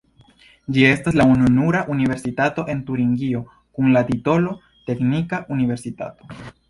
[0.77, 4.55] Ĝi estas la ununura universitato en Turingio kun la titolo
[4.89, 6.33] "teknika universitato".